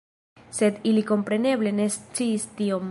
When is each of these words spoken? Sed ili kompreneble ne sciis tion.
Sed 0.59 0.79
ili 0.91 1.03
kompreneble 1.11 1.75
ne 1.81 1.89
sciis 1.97 2.51
tion. 2.61 2.79